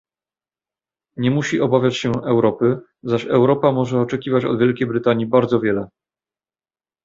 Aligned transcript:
Nie 1.17 1.31
musi 1.31 1.61
obawiać 1.61 1.97
się 1.97 2.11
Europy, 2.11 2.77
zaś 3.03 3.25
Europa 3.25 3.71
może 3.71 3.99
oczekiwać 4.01 4.45
od 4.45 4.59
Wielkiej 4.59 4.87
Brytanii 4.87 5.25
bardzo 5.27 5.59
wiele 5.59 5.89